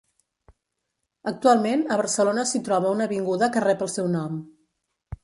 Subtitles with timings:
[1.31, 4.41] Actualment a Barcelona s'hi troba una avinguda que rep el seu nom.